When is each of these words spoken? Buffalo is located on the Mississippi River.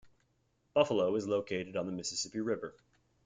Buffalo 0.73 1.13
is 1.15 1.27
located 1.27 1.75
on 1.77 1.85
the 1.85 1.91
Mississippi 1.91 2.39
River. 2.39 2.73